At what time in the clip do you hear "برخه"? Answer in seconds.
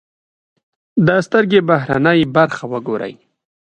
2.35-2.65